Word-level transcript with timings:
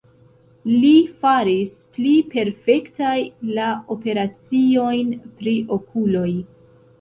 Li 0.83 0.93
faris 1.25 1.75
pli 1.97 2.13
perfektaj 2.31 3.11
la 3.59 3.67
operaciojn 3.97 5.13
pri 5.37 5.55
okuloj. 5.79 6.27